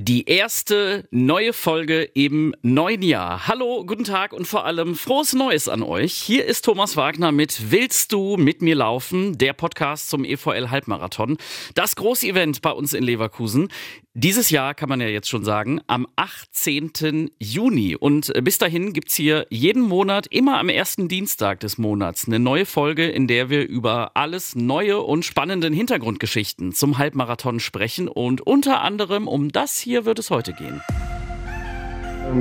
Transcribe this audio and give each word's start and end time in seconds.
Die 0.00 0.26
erste 0.26 1.08
neue 1.10 1.52
Folge 1.52 2.04
im 2.04 2.54
neuen 2.62 3.02
Jahr. 3.02 3.48
Hallo, 3.48 3.84
guten 3.84 4.04
Tag 4.04 4.32
und 4.32 4.46
vor 4.46 4.64
allem 4.64 4.94
frohes 4.94 5.32
Neues 5.32 5.68
an 5.68 5.82
euch. 5.82 6.12
Hier 6.12 6.44
ist 6.44 6.64
Thomas 6.64 6.96
Wagner 6.96 7.32
mit 7.32 7.72
Willst 7.72 8.12
du 8.12 8.36
mit 8.36 8.62
mir 8.62 8.76
laufen? 8.76 9.38
Der 9.38 9.54
Podcast 9.54 10.08
zum 10.08 10.24
EVL 10.24 10.70
Halbmarathon. 10.70 11.36
Das 11.74 11.96
große 11.96 12.28
Event 12.28 12.62
bei 12.62 12.70
uns 12.70 12.92
in 12.92 13.02
Leverkusen. 13.02 13.70
Dieses 14.14 14.50
Jahr 14.50 14.74
kann 14.74 14.88
man 14.88 15.00
ja 15.00 15.06
jetzt 15.06 15.28
schon 15.28 15.44
sagen, 15.44 15.80
am 15.86 16.06
18. 16.16 17.30
Juni. 17.38 17.94
Und 17.94 18.34
äh, 18.34 18.42
bis 18.42 18.58
dahin 18.58 18.92
gibt 18.92 19.10
es 19.10 19.14
hier 19.14 19.46
jeden 19.48 19.82
Monat, 19.82 20.26
immer 20.28 20.58
am 20.58 20.68
ersten 20.68 21.06
Dienstag 21.06 21.60
des 21.60 21.78
Monats, 21.78 22.26
eine 22.26 22.40
neue 22.40 22.66
Folge, 22.66 23.06
in 23.06 23.28
der 23.28 23.48
wir 23.48 23.68
über 23.68 24.16
alles 24.16 24.56
Neue 24.56 24.98
und 25.00 25.24
spannenden 25.24 25.72
Hintergrundgeschichten 25.72 26.72
zum 26.72 26.98
Halbmarathon 26.98 27.60
sprechen. 27.60 28.08
Und 28.08 28.40
unter 28.40 28.82
anderem 28.82 29.28
um 29.28 29.52
das 29.52 29.78
hier 29.78 29.87
wird 30.04 30.18
es 30.18 30.30
heute 30.30 30.52
gehen. 30.52 30.80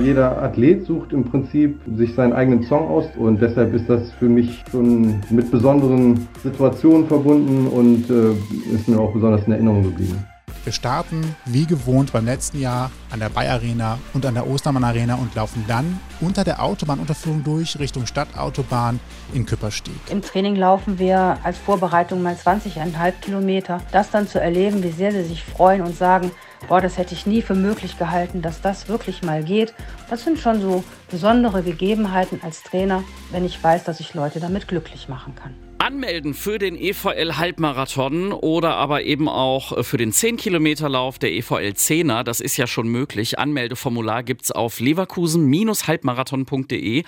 Jeder 0.01 0.41
Athlet 0.41 0.85
sucht 0.85 1.13
im 1.13 1.23
Prinzip 1.23 1.79
sich 1.95 2.13
seinen 2.13 2.33
eigenen 2.33 2.63
Song 2.63 2.89
aus 2.89 3.05
und 3.15 3.41
deshalb 3.41 3.73
ist 3.73 3.89
das 3.89 4.11
für 4.19 4.27
mich 4.27 4.63
schon 4.69 5.21
mit 5.29 5.49
besonderen 5.49 6.27
Situationen 6.43 7.07
verbunden 7.07 7.67
und 7.67 8.09
äh, 8.09 8.33
ist 8.75 8.87
mir 8.89 8.99
auch 8.99 9.13
besonders 9.13 9.45
in 9.47 9.53
Erinnerung 9.53 9.83
geblieben. 9.83 10.23
Wir 10.65 10.73
starten 10.73 11.33
wie 11.45 11.65
gewohnt 11.65 12.11
beim 12.11 12.25
letzten 12.25 12.59
Jahr 12.59 12.91
an 13.09 13.21
der 13.21 13.29
Bay 13.29 13.47
Arena 13.47 13.97
und 14.13 14.25
an 14.25 14.33
der 14.33 14.45
Ostermann 14.45 14.83
Arena 14.83 15.15
und 15.15 15.33
laufen 15.33 15.63
dann 15.65 15.97
unter 16.19 16.43
der 16.43 16.61
Autobahnunterführung 16.61 17.41
durch 17.45 17.79
Richtung 17.79 18.05
Stadtautobahn 18.05 18.99
in 19.33 19.45
Küpperstieg. 19.45 19.95
Im 20.09 20.21
Training 20.21 20.57
laufen 20.57 20.99
wir 20.99 21.37
als 21.43 21.57
Vorbereitung 21.57 22.21
mal 22.21 22.33
20,5 22.33 23.13
Kilometer. 23.21 23.79
Das 23.93 24.11
dann 24.11 24.27
zu 24.27 24.41
erleben, 24.41 24.83
wie 24.83 24.91
sehr 24.91 25.13
sie 25.13 25.23
sich 25.23 25.41
freuen 25.45 25.81
und 25.81 25.95
sagen, 25.95 26.31
boah, 26.67 26.81
das 26.81 26.97
hätte 26.97 27.13
ich 27.13 27.25
nie 27.25 27.41
für 27.41 27.55
möglich 27.55 27.97
gehalten, 27.97 28.41
dass 28.41 28.61
das 28.61 28.89
wirklich 28.89 29.23
mal 29.23 29.43
geht. 29.43 29.73
Das 30.09 30.23
sind 30.23 30.39
schon 30.39 30.61
so 30.61 30.83
besondere 31.09 31.63
Gegebenheiten 31.63 32.39
als 32.43 32.63
Trainer, 32.63 33.03
wenn 33.31 33.45
ich 33.45 33.63
weiß, 33.63 33.83
dass 33.83 33.99
ich 33.99 34.13
Leute 34.13 34.39
damit 34.39 34.67
glücklich 34.67 35.09
machen 35.09 35.35
kann. 35.35 35.55
Anmelden 35.79 36.33
für 36.33 36.57
den 36.57 36.75
EVL 36.75 37.37
Halbmarathon 37.37 38.33
oder 38.33 38.75
aber 38.75 39.03
eben 39.03 39.29
auch 39.29 39.85
für 39.85 39.95
den 39.95 40.11
10 40.11 40.35
Kilometer 40.35 40.89
Lauf 40.89 41.17
der 41.17 41.31
EVL 41.31 41.71
10er, 41.75 42.23
das 42.23 42.41
ist 42.41 42.57
ja 42.57 42.67
schon 42.67 42.89
möglich. 42.89 43.39
Anmeldeformular 43.39 44.23
gibt 44.23 44.43
es 44.43 44.51
auf 44.51 44.81
leverkusen-halbmarathon.de. 44.81 47.03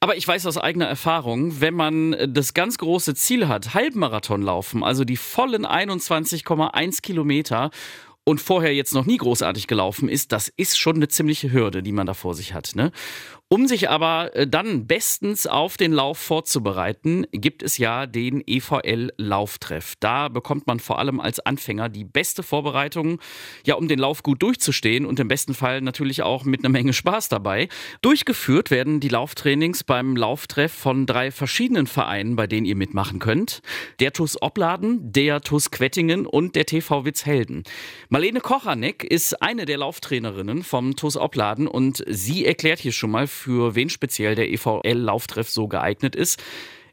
Aber 0.00 0.16
ich 0.16 0.28
weiß 0.28 0.44
aus 0.46 0.58
eigener 0.58 0.86
Erfahrung, 0.86 1.62
wenn 1.62 1.74
man 1.74 2.14
das 2.28 2.52
ganz 2.52 2.76
große 2.76 3.14
Ziel 3.14 3.48
hat, 3.48 3.72
Halbmarathon 3.72 4.42
laufen, 4.42 4.84
also 4.84 5.04
die 5.04 5.16
vollen 5.16 5.64
21,1 5.64 7.00
Kilometer 7.00 7.70
und 8.28 8.42
vorher 8.42 8.74
jetzt 8.74 8.92
noch 8.92 9.06
nie 9.06 9.16
großartig 9.16 9.68
gelaufen 9.68 10.10
ist, 10.10 10.32
das 10.32 10.48
ist 10.48 10.78
schon 10.78 10.96
eine 10.96 11.08
ziemliche 11.08 11.50
Hürde, 11.50 11.82
die 11.82 11.92
man 11.92 12.06
da 12.06 12.12
vor 12.12 12.34
sich 12.34 12.52
hat. 12.52 12.72
Ne? 12.74 12.92
Um 13.50 13.66
sich 13.66 13.88
aber 13.88 14.36
äh, 14.36 14.46
dann 14.46 14.86
bestens 14.86 15.46
auf 15.46 15.78
den 15.78 15.92
Lauf 15.92 16.18
vorzubereiten, 16.18 17.26
gibt 17.32 17.62
es 17.62 17.78
ja 17.78 18.04
den 18.04 18.42
EVL-Lauftreff. 18.46 19.94
Da 20.00 20.28
bekommt 20.28 20.66
man 20.66 20.80
vor 20.80 20.98
allem 20.98 21.18
als 21.18 21.40
Anfänger 21.40 21.88
die 21.88 22.04
beste 22.04 22.42
Vorbereitung, 22.42 23.18
ja, 23.64 23.76
um 23.76 23.88
den 23.88 24.00
Lauf 24.00 24.22
gut 24.22 24.42
durchzustehen 24.42 25.06
und 25.06 25.18
im 25.18 25.28
besten 25.28 25.54
Fall 25.54 25.80
natürlich 25.80 26.20
auch 26.20 26.44
mit 26.44 26.60
einer 26.60 26.68
Menge 26.68 26.92
Spaß 26.92 27.30
dabei. 27.30 27.70
Durchgeführt 28.02 28.70
werden 28.70 29.00
die 29.00 29.08
Lauftrainings 29.08 29.82
beim 29.82 30.14
Lauftreff 30.14 30.74
von 30.74 31.06
drei 31.06 31.30
verschiedenen 31.30 31.86
Vereinen, 31.86 32.36
bei 32.36 32.46
denen 32.46 32.66
ihr 32.66 32.76
mitmachen 32.76 33.18
könnt. 33.18 33.62
Der 33.98 34.12
TUS 34.12 34.36
Opladen, 34.42 35.10
der 35.10 35.40
TUS 35.40 35.70
Quettingen 35.70 36.26
und 36.26 36.54
der 36.54 36.66
TV 36.66 37.06
Witzhelden. 37.06 37.62
Marlene 38.18 38.40
Kochanek 38.40 39.04
ist 39.04 39.42
eine 39.42 39.64
der 39.64 39.78
Lauftrainerinnen 39.78 40.64
vom 40.64 40.96
TUS 40.96 41.16
Opladen 41.16 41.68
und 41.68 42.02
sie 42.08 42.44
erklärt 42.44 42.80
hier 42.80 42.90
schon 42.90 43.12
mal, 43.12 43.28
für 43.28 43.76
wen 43.76 43.88
speziell 43.90 44.34
der 44.34 44.50
EVL-Lauftreff 44.50 45.48
so 45.48 45.68
geeignet 45.68 46.16
ist. 46.16 46.42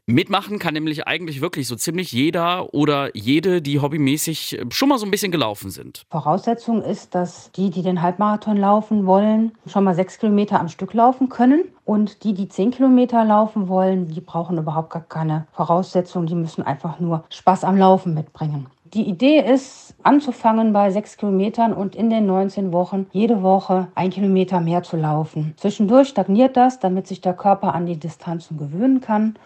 Mitmachen 0.06 0.60
kann 0.60 0.74
nämlich 0.74 1.08
eigentlich 1.08 1.40
wirklich 1.40 1.66
so 1.66 1.74
ziemlich 1.74 2.12
jeder 2.12 2.72
oder 2.74 3.10
jede, 3.16 3.60
die 3.60 3.80
hobbymäßig 3.80 4.60
schon 4.70 4.88
mal 4.88 4.98
so 4.98 5.04
ein 5.04 5.10
bisschen 5.10 5.32
gelaufen 5.32 5.70
sind. 5.70 6.04
Voraussetzung 6.12 6.80
ist, 6.80 7.16
dass 7.16 7.50
die, 7.50 7.70
die 7.70 7.82
den 7.82 8.02
Halbmarathon 8.02 8.56
laufen 8.56 9.04
wollen, 9.04 9.50
schon 9.66 9.82
mal 9.82 9.96
sechs 9.96 10.20
Kilometer 10.20 10.60
am 10.60 10.68
Stück 10.68 10.94
laufen 10.94 11.28
können. 11.28 11.64
Und 11.84 12.22
die, 12.22 12.34
die 12.34 12.48
zehn 12.48 12.70
Kilometer 12.70 13.24
laufen 13.24 13.66
wollen, 13.66 14.06
die 14.06 14.20
brauchen 14.20 14.58
überhaupt 14.58 14.90
gar 14.90 15.02
keine 15.02 15.48
Voraussetzungen. 15.54 16.28
Die 16.28 16.36
müssen 16.36 16.62
einfach 16.62 17.00
nur 17.00 17.24
Spaß 17.30 17.64
am 17.64 17.76
Laufen 17.76 18.14
mitbringen. 18.14 18.68
Die 18.96 19.10
Idee 19.10 19.40
ist, 19.40 19.94
anzufangen 20.04 20.72
bei 20.72 20.90
sechs 20.90 21.18
Kilometern 21.18 21.74
und 21.74 21.94
in 21.94 22.08
den 22.08 22.24
19 22.24 22.72
Wochen 22.72 23.04
jede 23.12 23.42
Woche 23.42 23.88
ein 23.94 24.08
Kilometer 24.08 24.58
mehr 24.62 24.84
zu 24.84 24.96
laufen. 24.96 25.52
Zwischendurch 25.58 26.08
stagniert 26.08 26.56
das, 26.56 26.80
damit 26.80 27.06
sich 27.06 27.20
der 27.20 27.34
Körper 27.34 27.74
an 27.74 27.84
die 27.84 27.98
Distanzen 27.98 28.56
gewöhnen 28.56 29.02
kann, 29.02 29.36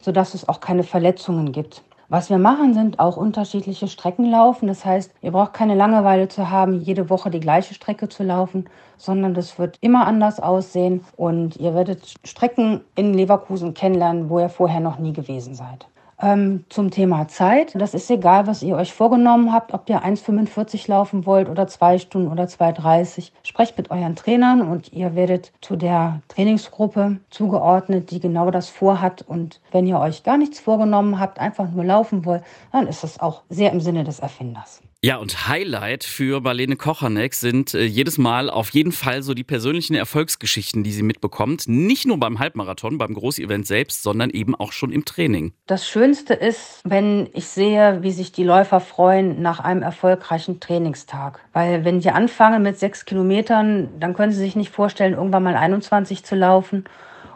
sodass 0.00 0.32
es 0.32 0.48
auch 0.48 0.60
keine 0.60 0.84
Verletzungen 0.84 1.52
gibt. 1.52 1.82
Was 2.08 2.30
wir 2.30 2.38
machen, 2.38 2.72
sind 2.72 2.98
auch 2.98 3.18
unterschiedliche 3.18 3.88
Strecken 3.88 4.24
laufen. 4.30 4.68
Das 4.68 4.86
heißt, 4.86 5.12
ihr 5.20 5.32
braucht 5.32 5.52
keine 5.52 5.74
Langeweile 5.74 6.28
zu 6.28 6.48
haben, 6.48 6.80
jede 6.80 7.10
Woche 7.10 7.30
die 7.30 7.40
gleiche 7.40 7.74
Strecke 7.74 8.08
zu 8.08 8.22
laufen, 8.22 8.70
sondern 8.96 9.34
das 9.34 9.58
wird 9.58 9.76
immer 9.82 10.06
anders 10.06 10.40
aussehen 10.40 11.04
und 11.18 11.58
ihr 11.58 11.74
werdet 11.74 12.14
Strecken 12.24 12.80
in 12.94 13.12
Leverkusen 13.12 13.74
kennenlernen, 13.74 14.30
wo 14.30 14.38
ihr 14.38 14.48
vorher 14.48 14.80
noch 14.80 14.98
nie 14.98 15.12
gewesen 15.12 15.54
seid. 15.54 15.88
Ähm, 16.24 16.64
zum 16.70 16.90
Thema 16.90 17.28
Zeit. 17.28 17.74
Das 17.74 17.92
ist 17.92 18.10
egal, 18.10 18.46
was 18.46 18.62
ihr 18.62 18.76
euch 18.76 18.94
vorgenommen 18.94 19.52
habt, 19.52 19.74
ob 19.74 19.90
ihr 19.90 20.02
1,45 20.02 20.88
laufen 20.88 21.26
wollt 21.26 21.50
oder 21.50 21.66
zwei 21.66 21.98
Stunden 21.98 22.32
oder 22.32 22.44
2,30. 22.44 23.30
Sprecht 23.42 23.76
mit 23.76 23.90
euren 23.90 24.16
Trainern 24.16 24.62
und 24.62 24.90
ihr 24.94 25.14
werdet 25.16 25.52
zu 25.60 25.76
der 25.76 26.22
Trainingsgruppe 26.28 27.18
zugeordnet, 27.28 28.10
die 28.10 28.20
genau 28.20 28.50
das 28.50 28.70
vorhat. 28.70 29.20
Und 29.20 29.60
wenn 29.70 29.86
ihr 29.86 30.00
euch 30.00 30.22
gar 30.22 30.38
nichts 30.38 30.60
vorgenommen 30.60 31.20
habt, 31.20 31.38
einfach 31.38 31.70
nur 31.70 31.84
laufen 31.84 32.24
wollt, 32.24 32.42
dann 32.72 32.86
ist 32.86 33.04
das 33.04 33.20
auch 33.20 33.42
sehr 33.50 33.70
im 33.72 33.80
Sinne 33.80 34.02
des 34.02 34.20
Erfinders. 34.20 34.80
Ja, 35.04 35.18
und 35.18 35.48
Highlight 35.48 36.02
für 36.02 36.40
Marlene 36.40 36.76
Kochanek 36.76 37.34
sind 37.34 37.74
äh, 37.74 37.84
jedes 37.84 38.16
Mal 38.16 38.48
auf 38.48 38.70
jeden 38.70 38.90
Fall 38.90 39.22
so 39.22 39.34
die 39.34 39.44
persönlichen 39.44 39.94
Erfolgsgeschichten, 39.94 40.82
die 40.82 40.92
sie 40.92 41.02
mitbekommt. 41.02 41.64
Nicht 41.66 42.06
nur 42.06 42.18
beim 42.18 42.38
Halbmarathon, 42.38 42.96
beim 42.96 43.12
Großevent 43.12 43.66
selbst, 43.66 44.02
sondern 44.02 44.30
eben 44.30 44.54
auch 44.54 44.72
schon 44.72 44.92
im 44.92 45.04
Training. 45.04 45.52
Das 45.66 45.86
Schönste 45.86 46.32
ist, 46.32 46.80
wenn 46.84 47.28
ich 47.34 47.48
sehe, 47.48 47.98
wie 48.00 48.12
sich 48.12 48.32
die 48.32 48.44
Läufer 48.44 48.80
freuen 48.80 49.42
nach 49.42 49.60
einem 49.60 49.82
erfolgreichen 49.82 50.58
Trainingstag. 50.58 51.38
Weil 51.52 51.84
wenn 51.84 52.00
sie 52.00 52.08
anfangen 52.08 52.62
mit 52.62 52.78
sechs 52.78 53.04
Kilometern, 53.04 53.90
dann 54.00 54.14
können 54.14 54.32
sie 54.32 54.38
sich 54.38 54.56
nicht 54.56 54.70
vorstellen, 54.70 55.12
irgendwann 55.12 55.42
mal 55.42 55.56
21 55.56 56.24
zu 56.24 56.34
laufen. 56.34 56.84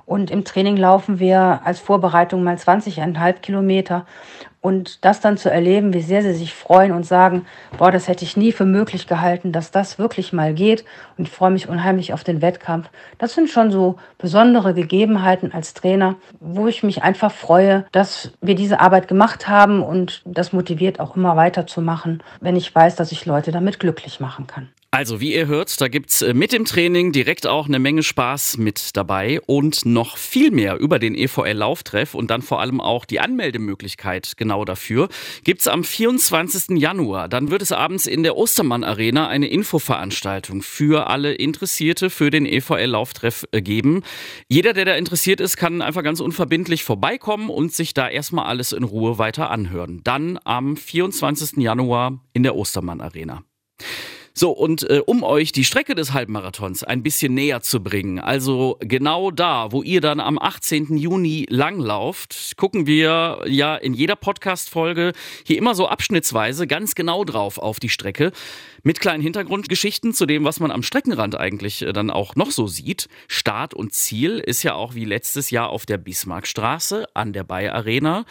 Und 0.06 0.30
im 0.30 0.42
Training 0.44 0.78
laufen 0.78 1.18
wir 1.18 1.60
als 1.64 1.80
Vorbereitung 1.80 2.42
mal 2.42 2.56
20,5 2.56 3.40
Kilometer. 3.40 4.06
Und 4.60 5.04
das 5.04 5.20
dann 5.20 5.36
zu 5.36 5.50
erleben, 5.50 5.94
wie 5.94 6.00
sehr 6.00 6.22
sie 6.22 6.34
sich 6.34 6.52
freuen 6.52 6.92
und 6.92 7.04
sagen, 7.04 7.46
boah, 7.78 7.92
das 7.92 8.08
hätte 8.08 8.24
ich 8.24 8.36
nie 8.36 8.50
für 8.50 8.64
möglich 8.64 9.06
gehalten, 9.06 9.52
dass 9.52 9.70
das 9.70 9.98
wirklich 9.98 10.32
mal 10.32 10.52
geht. 10.52 10.84
Und 11.16 11.28
ich 11.28 11.32
freue 11.32 11.52
mich 11.52 11.68
unheimlich 11.68 12.12
auf 12.12 12.24
den 12.24 12.42
Wettkampf. 12.42 12.88
Das 13.18 13.34
sind 13.34 13.48
schon 13.48 13.70
so 13.70 13.96
besondere 14.18 14.74
Gegebenheiten 14.74 15.52
als 15.52 15.74
Trainer, 15.74 16.16
wo 16.40 16.66
ich 16.66 16.82
mich 16.82 17.02
einfach 17.02 17.30
freue, 17.30 17.86
dass 17.92 18.32
wir 18.40 18.56
diese 18.56 18.80
Arbeit 18.80 19.06
gemacht 19.06 19.48
haben 19.48 19.82
und 19.82 20.22
das 20.24 20.52
motiviert 20.52 20.98
auch 20.98 21.16
immer 21.16 21.36
weiterzumachen, 21.36 22.22
wenn 22.40 22.56
ich 22.56 22.74
weiß, 22.74 22.96
dass 22.96 23.12
ich 23.12 23.26
Leute 23.26 23.52
damit 23.52 23.78
glücklich 23.78 24.18
machen 24.18 24.46
kann. 24.46 24.68
Also, 24.90 25.20
wie 25.20 25.34
ihr 25.34 25.48
hört, 25.48 25.82
da 25.82 25.88
gibt's 25.88 26.22
äh, 26.22 26.32
mit 26.32 26.50
dem 26.50 26.64
Training 26.64 27.12
direkt 27.12 27.46
auch 27.46 27.66
eine 27.66 27.78
Menge 27.78 28.02
Spaß 28.02 28.56
mit 28.56 28.96
dabei 28.96 29.38
und 29.42 29.84
noch 29.84 30.16
viel 30.16 30.50
mehr 30.50 30.78
über 30.78 30.98
den 30.98 31.14
EVL-Lauftreff 31.14 32.14
und 32.14 32.30
dann 32.30 32.40
vor 32.40 32.62
allem 32.62 32.80
auch 32.80 33.04
die 33.04 33.20
Anmeldemöglichkeit 33.20 34.38
genau 34.38 34.64
dafür 34.64 35.10
gibt's 35.44 35.68
am 35.68 35.84
24. 35.84 36.78
Januar. 36.78 37.28
Dann 37.28 37.50
wird 37.50 37.60
es 37.60 37.70
abends 37.70 38.06
in 38.06 38.22
der 38.22 38.38
Ostermann 38.38 38.82
Arena 38.82 39.28
eine 39.28 39.48
Infoveranstaltung 39.48 40.62
für 40.62 41.08
alle 41.08 41.34
Interessierte 41.34 42.08
für 42.08 42.30
den 42.30 42.46
EVL-Lauftreff 42.46 43.44
äh, 43.52 43.60
geben. 43.60 44.02
Jeder, 44.48 44.72
der 44.72 44.86
da 44.86 44.94
interessiert 44.94 45.42
ist, 45.42 45.58
kann 45.58 45.82
einfach 45.82 46.02
ganz 46.02 46.20
unverbindlich 46.20 46.82
vorbeikommen 46.82 47.50
und 47.50 47.74
sich 47.74 47.92
da 47.92 48.08
erstmal 48.08 48.46
alles 48.46 48.72
in 48.72 48.84
Ruhe 48.84 49.18
weiter 49.18 49.50
anhören. 49.50 50.00
Dann 50.02 50.38
am 50.44 50.78
24. 50.78 51.58
Januar 51.58 52.24
in 52.32 52.42
der 52.42 52.56
Ostermann 52.56 53.02
Arena. 53.02 53.44
So, 54.38 54.52
und 54.52 54.88
äh, 54.88 55.02
um 55.04 55.24
euch 55.24 55.50
die 55.50 55.64
Strecke 55.64 55.96
des 55.96 56.12
Halbmarathons 56.12 56.84
ein 56.84 57.02
bisschen 57.02 57.34
näher 57.34 57.60
zu 57.60 57.82
bringen, 57.82 58.20
also 58.20 58.76
genau 58.78 59.32
da, 59.32 59.72
wo 59.72 59.82
ihr 59.82 60.00
dann 60.00 60.20
am 60.20 60.38
18. 60.38 60.96
Juni 60.96 61.44
langlauft, 61.50 62.52
gucken 62.56 62.86
wir 62.86 63.40
ja 63.46 63.74
in 63.74 63.94
jeder 63.94 64.14
Podcast-Folge 64.14 65.10
hier 65.44 65.58
immer 65.58 65.74
so 65.74 65.88
abschnittsweise 65.88 66.68
ganz 66.68 66.94
genau 66.94 67.24
drauf 67.24 67.58
auf 67.58 67.80
die 67.80 67.88
Strecke. 67.88 68.30
Mit 68.84 69.00
kleinen 69.00 69.24
Hintergrundgeschichten 69.24 70.14
zu 70.14 70.24
dem, 70.24 70.44
was 70.44 70.60
man 70.60 70.70
am 70.70 70.84
Streckenrand 70.84 71.34
eigentlich 71.34 71.82
äh, 71.82 71.92
dann 71.92 72.08
auch 72.08 72.36
noch 72.36 72.52
so 72.52 72.68
sieht. 72.68 73.08
Start 73.26 73.74
und 73.74 73.92
Ziel 73.92 74.38
ist 74.38 74.62
ja 74.62 74.74
auch 74.74 74.94
wie 74.94 75.04
letztes 75.04 75.50
Jahr 75.50 75.70
auf 75.70 75.84
der 75.84 75.98
Bismarckstraße 75.98 77.06
an 77.12 77.32
der 77.32 77.42
Bayer 77.42 77.74
Arena. 77.74 78.24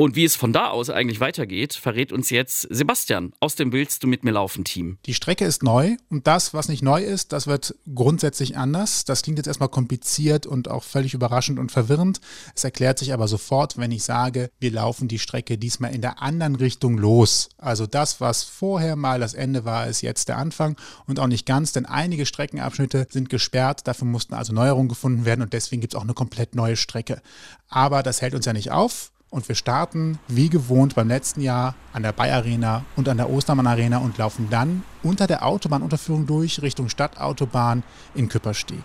Und 0.00 0.16
wie 0.16 0.24
es 0.24 0.34
von 0.34 0.54
da 0.54 0.70
aus 0.70 0.88
eigentlich 0.88 1.20
weitergeht, 1.20 1.74
verrät 1.74 2.10
uns 2.10 2.30
jetzt 2.30 2.62
Sebastian 2.70 3.34
aus 3.38 3.54
dem 3.54 3.70
Willst 3.70 4.02
du 4.02 4.06
mit 4.06 4.24
mir 4.24 4.30
laufen 4.30 4.64
Team. 4.64 4.96
Die 5.04 5.12
Strecke 5.12 5.44
ist 5.44 5.62
neu 5.62 5.96
und 6.08 6.26
das, 6.26 6.54
was 6.54 6.70
nicht 6.70 6.82
neu 6.82 7.02
ist, 7.02 7.34
das 7.34 7.46
wird 7.46 7.74
grundsätzlich 7.94 8.56
anders. 8.56 9.04
Das 9.04 9.20
klingt 9.20 9.36
jetzt 9.36 9.46
erstmal 9.46 9.68
kompliziert 9.68 10.46
und 10.46 10.70
auch 10.70 10.84
völlig 10.84 11.12
überraschend 11.12 11.58
und 11.58 11.70
verwirrend. 11.70 12.22
Es 12.56 12.64
erklärt 12.64 12.98
sich 12.98 13.12
aber 13.12 13.28
sofort, 13.28 13.76
wenn 13.76 13.92
ich 13.92 14.02
sage, 14.02 14.48
wir 14.58 14.70
laufen 14.70 15.06
die 15.06 15.18
Strecke 15.18 15.58
diesmal 15.58 15.94
in 15.94 16.00
der 16.00 16.22
anderen 16.22 16.56
Richtung 16.56 16.96
los. 16.96 17.50
Also 17.58 17.86
das, 17.86 18.22
was 18.22 18.42
vorher 18.42 18.96
mal 18.96 19.20
das 19.20 19.34
Ende 19.34 19.66
war, 19.66 19.86
ist 19.86 20.00
jetzt 20.00 20.30
der 20.30 20.38
Anfang 20.38 20.78
und 21.08 21.20
auch 21.20 21.26
nicht 21.26 21.44
ganz, 21.44 21.72
denn 21.72 21.84
einige 21.84 22.24
Streckenabschnitte 22.24 23.06
sind 23.10 23.28
gesperrt. 23.28 23.86
Dafür 23.86 24.06
mussten 24.06 24.32
also 24.32 24.54
Neuerungen 24.54 24.88
gefunden 24.88 25.26
werden 25.26 25.42
und 25.42 25.52
deswegen 25.52 25.82
gibt 25.82 25.92
es 25.92 25.98
auch 25.98 26.04
eine 26.04 26.14
komplett 26.14 26.54
neue 26.54 26.76
Strecke. 26.76 27.20
Aber 27.68 28.02
das 28.02 28.22
hält 28.22 28.34
uns 28.34 28.46
ja 28.46 28.54
nicht 28.54 28.70
auf. 28.70 29.12
Und 29.30 29.46
wir 29.46 29.54
starten 29.54 30.18
wie 30.26 30.48
gewohnt 30.48 30.96
beim 30.96 31.06
letzten 31.06 31.40
Jahr 31.40 31.76
an 31.92 32.02
der 32.02 32.12
Bay 32.12 32.32
Arena 32.32 32.84
und 32.96 33.08
an 33.08 33.16
der 33.16 33.30
Ostermann 33.30 33.68
Arena 33.68 33.98
und 33.98 34.18
laufen 34.18 34.48
dann 34.50 34.82
unter 35.04 35.28
der 35.28 35.46
Autobahnunterführung 35.46 36.26
durch 36.26 36.60
Richtung 36.62 36.88
Stadtautobahn 36.88 37.84
in 38.16 38.28
Küppersteg. 38.28 38.82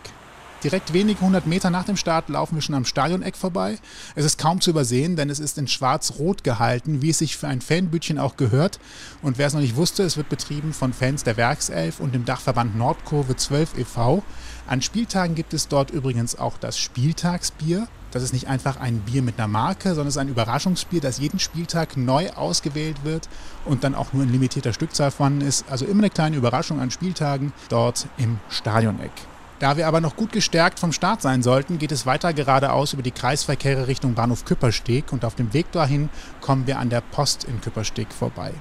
Direkt 0.63 0.94
wenige 0.94 1.21
hundert 1.21 1.47
Meter 1.47 1.71
nach 1.71 1.86
dem 1.86 1.97
Start 1.97 2.30
laufen 2.30 2.56
wir 2.56 2.62
schon 2.62 2.75
am 2.75 2.86
Stadioneck 2.86 3.36
vorbei. 3.36 3.77
Es 4.13 4.24
ist 4.24 4.38
kaum 4.38 4.62
zu 4.62 4.69
übersehen, 4.69 5.15
denn 5.15 5.31
es 5.31 5.39
ist 5.39 5.57
in 5.57 5.68
schwarz-rot 5.68 6.44
gehalten, 6.44 7.01
wie 7.01 7.09
es 7.09 7.19
sich 7.19 7.38
für 7.38 7.47
ein 7.47 7.62
Fanbütchen 7.62 8.19
auch 8.19 8.38
gehört. 8.38 8.80
Und 9.24 9.39
wer 9.39 9.47
es 9.47 9.53
noch 9.53 9.62
nicht 9.62 9.75
wusste, 9.75 10.03
es 10.03 10.15
wird 10.15 10.30
betrieben 10.30 10.74
von 10.74 10.94
Fans 10.94 11.24
der 11.24 11.38
Werkself 11.38 12.00
und 12.00 12.15
dem 12.15 12.25
Dachverband 12.25 12.75
Nordkurve 12.75 13.36
12 13.36 13.80
e.V. 13.80 14.24
An 14.68 14.81
Spieltagen 14.81 15.36
gibt 15.36 15.53
es 15.56 15.68
dort 15.68 15.89
übrigens 15.92 16.38
auch 16.38 16.57
das 16.57 16.77
Spieltagsbier. 16.77 17.88
Das 18.15 18.23
ist 18.23 18.31
nicht 18.31 18.47
einfach 18.47 18.79
ein 18.79 19.00
Bier 19.00 19.21
mit 19.21 19.38
einer 19.38 19.50
Marke, 19.50 19.89
sondern 19.89 20.07
es 20.07 20.15
ist 20.15 20.21
ein 20.21 20.29
Überraschungsbier, 20.29 21.01
das 21.01 21.19
jeden 21.19 21.38
Spieltag 21.38 21.97
neu 21.97 22.29
ausgewählt 22.29 23.03
wird 23.03 23.27
und 23.65 23.83
dann 23.83 23.94
auch 23.94 24.13
nur 24.13 24.23
in 24.23 24.31
limitierter 24.31 24.71
Stückzahl 24.71 25.12
vorhanden 25.12 25.41
ist. 25.41 25.65
Also 25.69 25.83
immer 25.83 26.00
eine 26.00 26.09
kleine 26.09 26.38
Überraschung 26.38 26.79
an 26.79 26.91
Spieltagen 26.91 27.51
dort 27.67 28.07
im 28.15 28.39
Stadioneck. 28.47 29.12
Da 29.59 29.75
wir 29.75 29.85
aber 29.85 30.00
noch 30.00 30.15
gut 30.15 30.31
gestärkt 30.31 30.79
vom 30.79 30.94
Start 30.94 31.21
sein 31.21 31.44
sollten, 31.44 31.77
geht 31.77 31.91
es 31.91 32.06
weiter 32.06 32.31
geradeaus 32.31 32.94
über 32.94 33.03
die 33.03 33.12
Kreisverkehre 33.12 33.88
Richtung 33.88 34.13
Bahnhof 34.13 34.45
Küppersteg 34.45 35.11
und 35.11 35.25
auf 35.25 35.35
dem 35.35 35.51
Weg 35.53 35.73
dahin 35.73 36.07
kommen 36.39 36.68
wir 36.68 36.79
an 36.79 36.89
der 36.89 37.01
Post 37.01 37.44
in 37.44 37.59
Küppersteg 37.59 38.13
vorbei. 38.13 38.53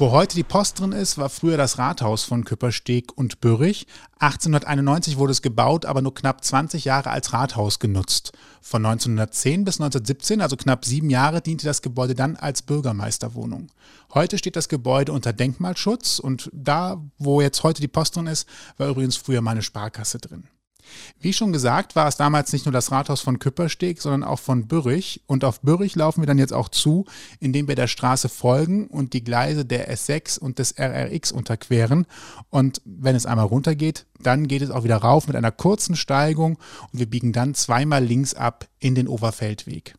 Wo 0.00 0.12
heute 0.12 0.36
die 0.36 0.44
Post 0.44 0.78
drin 0.78 0.92
ist, 0.92 1.18
war 1.18 1.28
früher 1.28 1.56
das 1.56 1.76
Rathaus 1.76 2.22
von 2.22 2.44
Küppersteg 2.44 3.18
und 3.18 3.40
Bürrich. 3.40 3.88
1891 4.20 5.18
wurde 5.18 5.32
es 5.32 5.42
gebaut, 5.42 5.86
aber 5.86 6.02
nur 6.02 6.14
knapp 6.14 6.44
20 6.44 6.84
Jahre 6.84 7.10
als 7.10 7.32
Rathaus 7.32 7.80
genutzt. 7.80 8.30
Von 8.62 8.86
1910 8.86 9.64
bis 9.64 9.80
1917, 9.80 10.40
also 10.40 10.56
knapp 10.56 10.84
sieben 10.84 11.10
Jahre, 11.10 11.40
diente 11.40 11.66
das 11.66 11.82
Gebäude 11.82 12.14
dann 12.14 12.36
als 12.36 12.62
Bürgermeisterwohnung. 12.62 13.72
Heute 14.14 14.38
steht 14.38 14.54
das 14.54 14.68
Gebäude 14.68 15.10
unter 15.10 15.32
Denkmalschutz 15.32 16.20
und 16.20 16.48
da, 16.52 17.02
wo 17.18 17.40
jetzt 17.40 17.64
heute 17.64 17.80
die 17.80 17.88
Post 17.88 18.14
drin 18.14 18.28
ist, 18.28 18.48
war 18.76 18.90
übrigens 18.90 19.16
früher 19.16 19.40
meine 19.40 19.62
Sparkasse 19.62 20.18
drin. 20.18 20.44
Wie 21.20 21.32
schon 21.32 21.52
gesagt, 21.52 21.96
war 21.96 22.08
es 22.08 22.16
damals 22.16 22.52
nicht 22.52 22.66
nur 22.66 22.72
das 22.72 22.90
Rathaus 22.90 23.20
von 23.20 23.38
Küppersteg, 23.38 24.00
sondern 24.00 24.24
auch 24.24 24.38
von 24.38 24.66
Bürrich. 24.66 25.22
Und 25.26 25.44
auf 25.44 25.60
Bürrich 25.60 25.96
laufen 25.96 26.22
wir 26.22 26.26
dann 26.26 26.38
jetzt 26.38 26.52
auch 26.52 26.68
zu, 26.68 27.06
indem 27.40 27.68
wir 27.68 27.74
der 27.74 27.88
Straße 27.88 28.28
folgen 28.28 28.86
und 28.86 29.12
die 29.12 29.24
Gleise 29.24 29.64
der 29.64 29.92
S6 29.92 30.38
und 30.38 30.58
des 30.58 30.78
RRX 30.78 31.32
unterqueren. 31.32 32.06
Und 32.50 32.80
wenn 32.84 33.16
es 33.16 33.26
einmal 33.26 33.46
runtergeht, 33.46 34.06
dann 34.20 34.48
geht 34.48 34.62
es 34.62 34.70
auch 34.70 34.84
wieder 34.84 34.96
rauf 34.96 35.26
mit 35.26 35.36
einer 35.36 35.52
kurzen 35.52 35.96
Steigung 35.96 36.58
und 36.92 36.98
wir 36.98 37.06
biegen 37.06 37.32
dann 37.32 37.54
zweimal 37.54 38.04
links 38.04 38.34
ab 38.34 38.68
in 38.78 38.94
den 38.94 39.08
Oberfeldweg. 39.08 39.94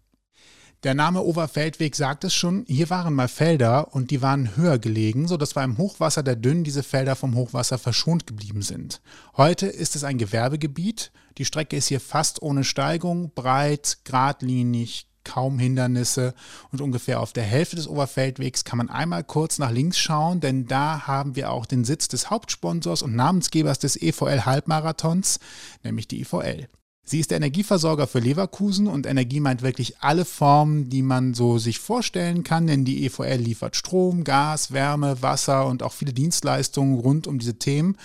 Der 0.84 0.94
Name 0.94 1.24
Oberfeldweg 1.24 1.94
sagt 1.94 2.24
es 2.24 2.34
schon, 2.34 2.64
hier 2.66 2.90
waren 2.90 3.14
mal 3.14 3.28
Felder 3.28 3.94
und 3.94 4.12
die 4.12 4.22
waren 4.22 4.56
höher 4.56 4.80
gelegen, 4.80 5.28
sodass 5.28 5.54
beim 5.54 5.78
Hochwasser 5.78 6.24
der 6.24 6.38
Dünn 6.38 6.64
diese 6.64 6.84
Felder 6.84 7.18
vom 7.18 7.36
Hochwasser 7.36 7.78
verschont 7.78 8.26
geblieben 8.26 8.62
sind. 8.62 9.02
Heute 9.36 9.68
ist 9.68 9.98
es 9.98 10.06
ein 10.06 10.18
Gewerbegebiet, 10.18 11.12
die 11.38 11.44
Strecke 11.44 11.76
ist 11.76 11.90
hier 11.90 12.00
fast 12.00 12.42
ohne 12.42 12.64
Steigung, 12.64 13.34
breit, 13.36 13.98
geradlinig, 14.06 15.08
kaum 15.26 15.60
Hindernisse 15.60 16.34
und 16.72 16.80
ungefähr 16.80 17.20
auf 17.20 17.34
der 17.34 17.44
Hälfte 17.44 17.76
des 17.76 17.90
Oberfeldwegs 17.90 18.64
kann 18.64 18.78
man 18.78 18.90
einmal 18.90 19.26
kurz 19.26 19.60
nach 19.60 19.72
links 19.72 20.00
schauen, 20.00 20.40
denn 20.40 20.66
da 20.66 21.08
haben 21.08 21.36
wir 21.36 21.52
auch 21.52 21.66
den 21.66 21.84
Sitz 21.84 22.08
des 22.08 22.30
Hauptsponsors 22.30 23.02
und 23.02 23.18
Namensgebers 23.18 23.80
des 23.80 24.02
EVL 24.02 24.46
Halbmarathons, 24.46 25.42
nämlich 25.84 26.08
die 26.08 26.22
EVL. 26.22 26.70
Sie 27.10 27.20
ist 27.20 27.32
der 27.32 27.38
Energieversorger 27.38 28.06
für 28.06 28.20
Leverkusen 28.20 28.86
und 28.86 29.08
Energie 29.08 29.40
meint 29.40 29.64
wirklich 29.64 29.98
alle 30.00 30.26
Formen, 30.26 30.92
die 30.92 31.02
man 31.02 31.34
so 31.34 31.58
sich 31.58 31.80
vorstellen 31.80 32.44
kann, 32.44 32.68
denn 32.68 32.86
die 32.86 33.04
EVL 33.04 33.38
liefert 33.38 33.76
Strom, 33.76 34.24
Gas, 34.24 34.74
Wärme, 34.74 35.20
Wasser 35.24 35.66
und 35.66 35.82
auch 35.82 35.94
viele 35.94 36.14
Dienstleistungen 36.14 37.00
rund 37.00 37.26
um 37.26 37.40
diese 37.40 37.56
Themen. 37.56 37.98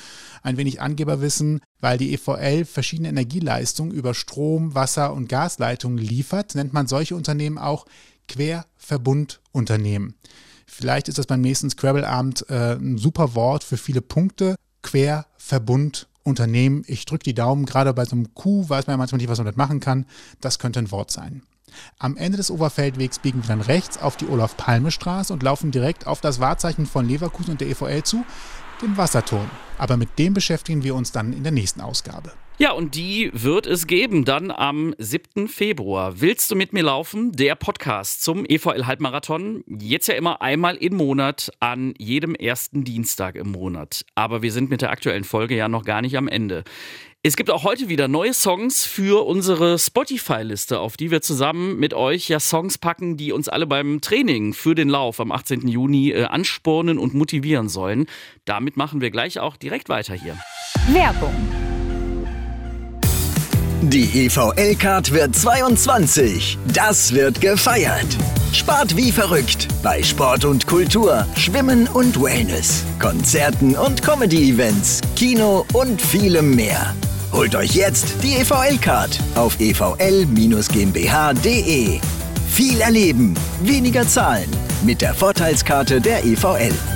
Ein 0.43 0.57
wenig 0.57 0.81
Angeberwissen, 0.81 1.61
weil 1.81 1.99
die 1.99 2.15
EVL 2.15 2.65
verschiedene 2.65 3.11
Energieleistungen 3.11 3.93
über 3.93 4.15
Strom, 4.15 4.75
Wasser 4.75 5.13
und 5.13 5.29
Gasleitungen 5.29 5.99
liefert, 5.99 6.55
nennt 6.55 6.73
man 6.73 6.87
solche 6.87 7.15
Unternehmen 7.15 7.59
auch 7.59 7.85
Querverbundunternehmen. 8.29 10.15
Vielleicht 10.67 11.09
ist 11.09 11.19
das 11.19 11.27
beim 11.27 11.43
nächsten 11.43 11.69
Scrabble-Abend 11.69 12.49
äh, 12.49 12.77
ein 12.77 12.97
super 12.97 13.35
Wort 13.35 13.65
für 13.65 13.77
viele 13.77 14.01
Punkte. 14.01 14.55
Querverbund 14.81 16.09
Unternehmen, 16.25 16.83
ich 16.87 17.05
drücke 17.07 17.25
die 17.25 17.35
Daumen, 17.35 17.67
gerade 17.67 17.95
bei 17.95 18.05
so 18.05 18.17
einem 18.17 18.35
Q 18.35 18.69
weiß 18.69 18.87
man 18.87 18.95
ja 18.95 18.99
manchmal 18.99 19.19
nicht, 19.19 19.29
was 19.29 19.39
man 19.39 19.47
damit 19.47 19.59
machen 19.59 19.81
kann. 19.81 20.07
Das 20.41 20.59
könnte 20.59 20.81
ein 20.81 20.91
Wort 20.91 21.11
sein. 21.11 21.43
Am 21.99 22.17
Ende 22.17 22.37
des 22.37 22.51
Oberfeldwegs 22.51 23.19
biegen 23.19 23.43
wir 23.43 23.49
dann 23.49 23.61
rechts 23.61 23.99
auf 23.99 24.17
die 24.17 24.29
Olaf-Palme-Straße 24.29 25.33
und 25.33 25.43
laufen 25.43 25.71
direkt 25.71 26.07
auf 26.07 26.21
das 26.21 26.41
Wahrzeichen 26.41 26.87
von 26.87 27.07
Leverkusen 27.07 27.53
und 27.53 27.61
der 27.61 27.69
EVL 27.69 28.03
zu, 28.03 28.25
dem 28.81 28.97
Wasserturm. 28.97 29.51
Aber 29.79 29.97
mit 29.97 30.19
dem 30.19 30.35
beschäftigen 30.35 30.83
wir 30.83 30.95
uns 30.95 31.13
dann 31.13 31.33
in 31.33 31.43
der 31.43 31.53
nächsten 31.53 31.81
Ausgabe. 31.81 32.33
Ja, 32.57 32.71
und 32.71 32.95
die 32.95 33.31
wird 33.33 33.67
es 33.67 33.89
geben 33.89 34.25
dann 34.25 34.53
am 34.53 34.95
7. 34.99 35.49
Februar. 35.49 36.21
Willst 36.21 36.53
du 36.53 36.55
mit 36.55 36.73
mir 36.73 36.85
laufen? 36.85 37.33
Der 37.33 37.57
Podcast 37.57 38.23
zum 38.23 38.45
EVL 38.49 38.87
Halbmarathon. 38.87 39.65
Jetzt 39.67 40.07
ja 40.07 40.15
immer 40.15 40.41
einmal 40.41 40.77
im 40.77 40.95
Monat 40.95 41.51
an 41.59 41.95
jedem 41.99 42.37
ersten 42.37 42.85
Dienstag 42.85 43.35
im 43.35 43.51
Monat. 43.51 44.07
Aber 44.15 44.43
wir 44.43 44.53
sind 44.53 44.71
mit 44.71 44.83
der 44.83 44.91
aktuellen 44.91 45.25
Folge 45.25 45.57
ja 45.57 45.69
noch 45.69 45.85
gar 45.85 46.01
nicht 46.01 46.17
am 46.17 46.29
Ende. 46.29 46.63
Es 47.25 47.35
gibt 47.35 47.51
auch 47.51 47.65
heute 47.65 47.89
wieder 47.89 48.07
neue 48.07 48.35
Songs 48.35 48.87
für 48.87 49.27
unsere 49.27 49.77
Spotify-Liste, 49.77 50.79
auf 50.79 50.97
die 50.97 51.11
wir 51.11 51.23
zusammen 51.23 51.81
mit 51.81 51.93
euch 51.93 52.29
ja 52.29 52.39
Songs 52.39 52.79
packen, 52.79 53.17
die 53.17 53.33
uns 53.33 53.49
alle 53.49 53.67
beim 53.67 54.01
Training 54.01 54.53
für 54.55 54.77
den 54.77 54.89
Lauf 54.89 55.19
am 55.19 55.33
18. 55.33 55.67
Juni 55.67 56.11
äh, 56.13 56.27
anspornen 56.27 56.99
und 56.99 57.15
motivieren 57.15 57.69
sollen. 57.69 58.07
Damit 58.45 58.77
machen 58.77 59.01
wir 59.01 59.11
gleich 59.11 59.41
auch 59.41 59.57
direkt 59.57 59.89
weiter 59.89 60.15
hier. 60.15 60.39
Werbung 60.93 61.64
die 63.91 64.27
EVL-Card 64.27 65.13
wird 65.13 65.35
22. 65.35 66.59
Das 66.73 67.13
wird 67.13 67.41
gefeiert. 67.41 68.07
Spart 68.53 68.97
wie 68.97 69.11
verrückt 69.11 69.69
bei 69.83 70.03
Sport 70.03 70.45
und 70.45 70.67
Kultur, 70.67 71.27
Schwimmen 71.37 71.89
und 71.89 72.23
Wellness, 72.23 72.85
Konzerten 72.99 73.75
und 73.75 74.03
Comedy-Events, 74.03 75.01
Kino 75.17 75.67
und 75.73 76.01
vielem 76.01 76.55
mehr. 76.55 76.95
Holt 77.33 77.55
euch 77.57 77.75
jetzt 77.75 78.07
die 78.23 78.35
EVL-Card 78.37 79.19
auf 79.35 79.59
evl-gmbh.de. 79.59 80.01
Viel 82.49 82.81
erleben, 82.81 83.35
weniger 83.63 84.07
zahlen 84.07 84.49
mit 84.85 85.03
der 85.03 85.15
Vorteilskarte 85.15 86.01
der 86.01 86.25
EVL. 86.25 86.94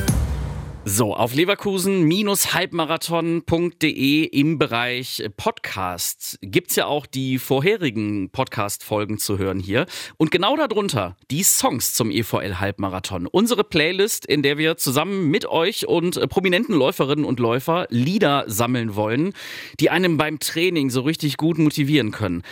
So, 0.91 1.15
auf 1.15 1.35
leverkusen-halbmarathon.de 1.35 4.25
im 4.25 4.59
Bereich 4.59 5.23
Podcast 5.37 6.39
gibt 6.41 6.71
es 6.71 6.77
ja 6.77 6.87
auch 6.87 7.05
die 7.05 7.39
vorherigen 7.39 8.31
Podcast-Folgen 8.31 9.19
zu 9.19 9.37
hören 9.37 9.61
hier. 9.61 9.85
Und 10.17 10.31
genau 10.31 10.57
darunter 10.57 11.19
die 11.31 11.43
Songs 11.43 11.93
zum 11.93 12.11
EVL 12.11 12.55
Halbmarathon. 12.55 13.27
Unsere 13.27 13.65
Playlist, 13.65 14.25
in 14.25 14.43
der 14.43 14.57
wir 14.57 14.79
zusammen 14.79 15.29
mit 15.29 15.45
euch 15.45 15.87
und 15.87 16.27
prominenten 16.31 16.75
Läuferinnen 16.75 17.27
und 17.27 17.39
Läufer 17.39 17.87
Lieder 17.91 18.45
sammeln 18.47 18.97
wollen, 18.97 19.35
die 19.81 19.91
einem 19.91 20.17
beim 20.17 20.39
Training 20.39 20.89
so 20.89 21.03
richtig 21.03 21.37
gut 21.37 21.59
motivieren 21.59 22.13
können. 22.13 22.43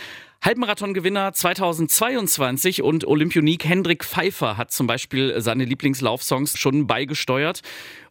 Halbmarathon-Gewinner 0.43 1.33
2022 1.33 2.83
und 2.83 3.07
Olympionik 3.07 3.65
Hendrik 3.65 4.05
Pfeiffer 4.05 4.57
hat 4.57 4.71
zum 4.71 4.85
Beispiel 4.85 5.41
seine 5.41 5.65
Lieblingslaufsongs 5.65 6.59
schon 6.59 6.85
beigesteuert. 6.85 7.63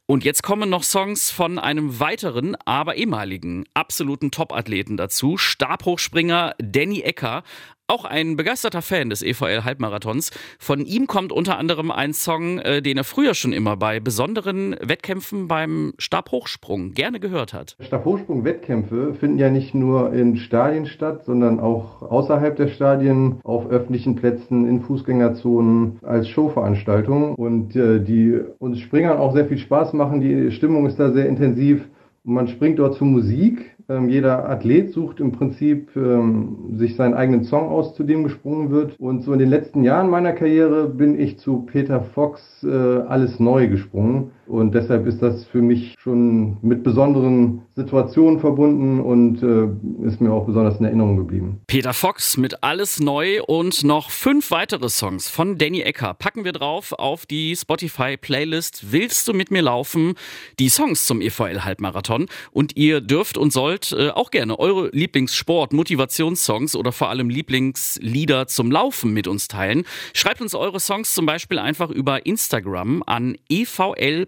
Und 0.09 0.25
jetzt 0.25 0.45
kommen 0.45 0.71
noch 0.71 0.85
Songs 0.85 1.33
von 1.33 1.59
einem 1.59 1.99
weiteren, 1.99 2.57
aber 2.65 2.95
ehemaligen 2.95 3.65
absoluten 3.75 4.31
Top-Athleten 4.31 4.97
dazu. 4.97 5.37
Stabhochspringer 5.37 6.55
Danny 6.63 7.01
Ecker. 7.01 7.43
Auch 7.89 8.05
ein 8.05 8.37
begeisterter 8.37 8.83
Fan 8.83 9.11
des 9.11 9.23
EVL 9.23 9.65
Halbmarathons. 9.65 10.31
Von 10.59 10.85
ihm 10.85 11.07
kommt 11.07 11.33
unter 11.33 11.59
anderem 11.59 11.91
ein 11.91 12.13
Song, 12.13 12.59
äh, 12.59 12.83
den 12.83 12.97
er 12.97 13.05
früher 13.05 13.35
schon 13.35 13.53
immer 13.53 13.77
bei 13.77 14.01
besonderen 14.01 14.77
Wettkämpfen 14.81 15.47
beim 15.47 15.93
Stabhochsprung 15.99 16.93
gerne 16.93 17.21
gehört 17.21 17.55
hat. 17.55 17.77
Stabhochsprung-Wettkämpfe 17.81 19.15
finden 19.15 19.39
ja 19.39 19.51
nicht 19.51 19.75
nur 19.75 20.13
in 20.13 20.37
Stadien 20.37 20.87
statt, 20.87 21.25
sondern 21.25 21.61
auch 21.61 22.03
außerhalb 22.03 22.57
der 22.57 22.69
Stadien, 22.69 23.41
auf 23.45 23.69
öffentlichen 23.69 24.17
Plätzen, 24.17 24.69
in 24.69 24.81
Fußgängerzonen 24.83 26.01
als 26.03 26.29
Showveranstaltung 26.29 27.35
und 27.37 27.77
äh, 27.77 28.01
die 28.01 28.41
uns 28.59 28.81
Springern 28.81 29.19
auch 29.19 29.33
sehr 29.33 29.47
viel 29.47 29.59
Spaß 29.59 29.93
machen. 29.93 30.21
Die 30.21 30.51
Stimmung 30.51 30.87
ist 30.87 30.99
da 30.99 31.13
sehr 31.13 31.29
intensiv 31.29 31.85
und 32.25 32.35
man 32.35 32.49
springt 32.49 32.81
dort 32.81 32.97
zu 32.97 33.05
Musik 33.05 33.76
ähm, 33.89 34.09
jeder 34.09 34.49
Athlet 34.49 34.93
sucht 34.93 35.21
im 35.21 35.33
Prinzip 35.33 35.95
ähm, 35.97 36.77
sich 36.77 36.97
seinen 36.97 37.15
eigenen 37.15 37.45
Song 37.45 37.69
aus, 37.69 37.95
zu 37.95 38.03
dem 38.03 38.25
gesprungen 38.25 38.71
wird. 38.71 38.99
Und 38.99 39.23
so 39.23 39.33
in 39.33 39.39
den 39.39 39.51
letzten 39.51 39.85
Jahren 39.85 40.11
meiner 40.11 40.33
Karriere 40.33 40.89
bin 40.89 41.19
ich 41.19 41.39
zu 41.39 41.63
Peter 41.63 42.01
Fox 42.01 42.65
äh, 42.65 42.69
alles 42.69 43.39
neu 43.39 43.69
gesprungen. 43.69 44.33
Und 44.47 44.75
deshalb 44.75 45.07
ist 45.07 45.21
das 45.23 45.45
für 45.47 45.61
mich 45.61 45.95
schon 45.99 46.59
mit 46.63 46.83
besonderen 46.83 47.63
Situationen 47.75 48.41
verbunden 48.41 49.01
und 49.01 49.43
äh, 49.43 50.07
ist 50.07 50.21
mir 50.21 50.33
auch 50.33 50.47
besonders 50.47 50.79
in 50.79 50.85
Erinnerung 50.85 51.17
geblieben. 51.17 51.61
Peter 51.67 51.93
Fox 51.93 52.37
mit 52.37 52.63
Alles 52.63 53.01
Neu 53.01 53.43
und 53.43 53.85
noch 53.85 54.11
fünf 54.11 54.51
weitere 54.51 54.89
Songs 54.89 55.29
von 55.29 55.59
Danny 55.59 55.81
Ecker 55.81 56.15
packen 56.15 56.45
wir 56.45 56.53
drauf 56.53 56.93
auf 56.93 57.27
die 57.27 57.55
Spotify-Playlist 57.57 58.93
Willst 58.93 59.29
du 59.29 59.33
mit 59.33 59.51
mir 59.51 59.63
laufen? 59.63 60.15
Die 60.59 60.69
Songs 60.69 61.07
zum 61.07 61.21
EVL 61.21 61.65
Halbmarathon. 61.65 62.27
Und 62.53 62.77
ihr 62.77 63.01
dürft 63.01 63.37
und 63.37 63.53
sollt 63.53 63.93
äh, 63.93 64.11
auch 64.11 64.31
gerne 64.31 64.59
eure 64.59 64.89
Lieblingssport, 64.93 65.73
Motivationssongs 65.73 66.77
oder 66.77 66.93
vor 66.93 67.11
allem 67.11 67.29
Lieblingslieder 67.29 68.47
zum 68.47 68.71
Laufen 68.71 69.13
mit 69.13 69.27
uns 69.27 69.49
teilen. 69.49 69.85
Schreibt 70.15 70.41
uns 70.41 70.55
eure 70.55 70.81
Songs 70.81 71.15
zum 71.15 71.27
Beispiel 71.27 71.59
einfach 71.59 71.91
über 71.91 72.27
Instagram 72.27 73.03
an 73.07 73.37
evl 73.49 74.27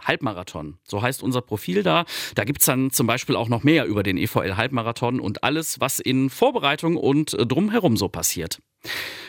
Halbmarathon. 0.00 0.78
So 0.84 1.02
heißt 1.02 1.22
unser 1.22 1.40
Profil 1.40 1.82
da. 1.82 2.04
Da 2.34 2.44
gibt 2.44 2.60
es 2.60 2.66
dann 2.66 2.90
zum 2.90 3.06
Beispiel 3.06 3.36
auch 3.36 3.48
noch 3.48 3.64
mehr 3.64 3.86
über 3.86 4.02
den 4.02 4.16
EVL 4.16 4.56
Halbmarathon 4.56 5.20
und 5.20 5.42
alles, 5.44 5.80
was 5.80 5.98
in 5.98 6.30
Vorbereitung 6.30 6.96
und 6.96 7.36
drumherum 7.38 7.96
so 7.96 8.08
passiert. 8.08 8.60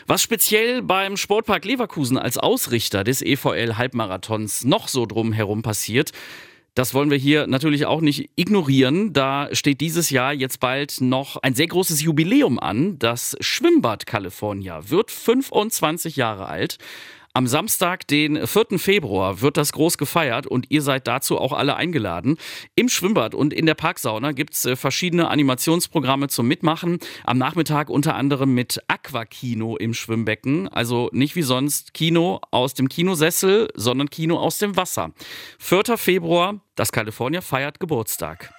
Was 0.05 0.21
speziell 0.21 0.81
beim 0.81 1.17
Sportpark 1.17 1.65
Leverkusen 1.65 2.17
als 2.17 2.37
Ausrichter 2.37 3.03
des 3.03 3.21
EVL 3.21 3.77
Halbmarathons 3.77 4.63
noch 4.63 4.87
so 4.87 5.05
drumherum 5.05 5.61
passiert, 5.61 6.11
das 6.75 6.93
wollen 6.93 7.09
wir 7.09 7.17
hier 7.17 7.47
natürlich 7.47 7.85
auch 7.85 7.99
nicht 7.99 8.29
ignorieren. 8.35 9.11
Da 9.11 9.49
steht 9.51 9.81
dieses 9.81 10.11
Jahr 10.11 10.33
jetzt 10.33 10.59
bald 10.59 11.01
noch 11.01 11.37
ein 11.37 11.53
sehr 11.53 11.67
großes 11.67 12.01
Jubiläum 12.01 12.59
an. 12.59 12.97
Das 12.99 13.35
Schwimmbad 13.41 14.05
California 14.05 14.89
wird 14.89 15.11
25 15.11 16.15
Jahre 16.15 16.45
alt. 16.45 16.77
Am 17.33 17.45
Samstag, 17.45 18.07
den 18.07 18.47
4. 18.47 18.79
Februar, 18.79 19.41
wird 19.41 19.55
das 19.55 19.71
groß 19.71 19.99
gefeiert 19.99 20.47
und 20.47 20.65
ihr 20.69 20.81
seid 20.81 21.05
dazu 21.05 21.37
auch 21.37 21.53
alle 21.53 21.75
eingeladen. 21.75 22.37
Im 22.75 22.89
Schwimmbad 22.89 23.35
und 23.35 23.53
in 23.53 23.67
der 23.67 23.75
Parksauna 23.75 24.31
gibt 24.31 24.55
es 24.55 24.65
äh, 24.65 24.75
verschiedene 24.75 25.27
Animationsprogramme 25.29 26.27
zum 26.27 26.47
Mitmachen. 26.47 26.97
Am 27.23 27.37
Nachmittag 27.37 27.91
unter 27.91 28.15
anderem 28.15 28.55
mit 28.55 28.81
Aquakino 28.87 29.77
im 29.77 29.93
Schwimmbecken. 29.93 30.67
Also 30.69 31.09
nicht 31.11 31.35
wie 31.35 31.43
sonst 31.43 31.93
Kino 31.93 32.41
aus 32.49 32.73
dem 32.73 32.89
Kinosessel, 32.89 33.69
sondern 33.75 34.09
Kino 34.09 34.37
aus 34.37 34.57
dem 34.57 34.75
Wasser. 34.75 35.11
4. 35.59 35.97
Februar, 35.97 36.61
das 36.73 36.91
California 36.91 37.41
feiert 37.41 37.79
Geburtstag. 37.79 38.51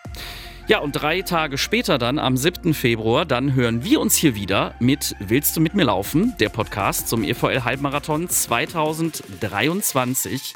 Ja, 0.70 0.78
und 0.78 0.92
drei 0.92 1.20
Tage 1.22 1.58
später 1.58 1.98
dann, 1.98 2.20
am 2.20 2.36
7. 2.36 2.74
Februar, 2.74 3.24
dann 3.24 3.54
hören 3.54 3.82
wir 3.82 4.00
uns 4.00 4.14
hier 4.14 4.36
wieder 4.36 4.76
mit 4.78 5.16
Willst 5.18 5.56
du 5.56 5.60
mit 5.60 5.74
mir 5.74 5.82
laufen? 5.82 6.36
Der 6.38 6.48
Podcast 6.48 7.08
zum 7.08 7.24
EVL 7.24 7.64
Halbmarathon 7.64 8.28
2023. 8.28 10.54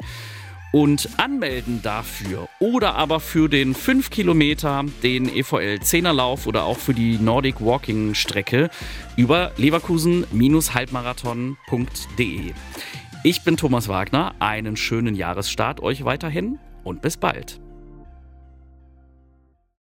Und 0.71 1.09
anmelden 1.17 1.81
dafür 1.83 2.47
oder 2.61 2.95
aber 2.95 3.19
für 3.19 3.49
den 3.49 3.75
5 3.75 4.09
Kilometer, 4.09 4.85
den 5.03 5.27
EVL 5.27 5.79
10er 5.83 6.13
Lauf 6.13 6.47
oder 6.47 6.63
auch 6.63 6.77
für 6.77 6.93
die 6.93 7.17
Nordic 7.17 7.59
Walking 7.59 8.15
Strecke 8.15 8.69
über 9.17 9.51
leverkusen-halbmarathon.de. 9.57 12.53
Ich 13.25 13.43
bin 13.43 13.57
Thomas 13.57 13.89
Wagner, 13.89 14.33
einen 14.39 14.77
schönen 14.77 15.15
Jahresstart 15.15 15.81
euch 15.81 16.05
weiterhin 16.05 16.57
und 16.85 17.01
bis 17.01 17.17
bald. 17.17 17.59